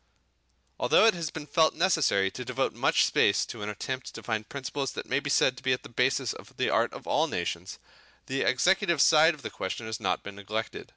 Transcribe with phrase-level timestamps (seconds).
[0.79, 4.49] Although it has been felt necessary to devote much space to an attempt to find
[4.49, 7.27] principles that may be said to be at the basis of the art of all
[7.27, 7.77] nations,
[8.25, 10.89] the executive side of the question has not been neglected.